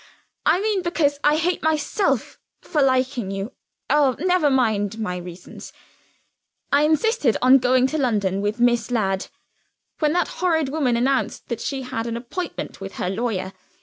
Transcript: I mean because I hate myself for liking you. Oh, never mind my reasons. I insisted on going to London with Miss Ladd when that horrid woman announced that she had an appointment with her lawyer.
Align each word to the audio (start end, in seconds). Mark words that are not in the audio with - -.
I 0.47 0.59
mean 0.59 0.81
because 0.81 1.19
I 1.23 1.35
hate 1.35 1.61
myself 1.61 2.39
for 2.59 2.81
liking 2.81 3.29
you. 3.29 3.51
Oh, 3.87 4.15
never 4.17 4.49
mind 4.49 4.97
my 4.97 5.15
reasons. 5.17 5.71
I 6.71 6.85
insisted 6.85 7.37
on 7.39 7.59
going 7.59 7.85
to 7.85 7.99
London 7.99 8.41
with 8.41 8.59
Miss 8.59 8.89
Ladd 8.89 9.27
when 9.99 10.13
that 10.13 10.27
horrid 10.39 10.69
woman 10.69 10.97
announced 10.97 11.49
that 11.49 11.61
she 11.61 11.83
had 11.83 12.07
an 12.07 12.17
appointment 12.17 12.81
with 12.81 12.93
her 12.93 13.11
lawyer. 13.11 13.53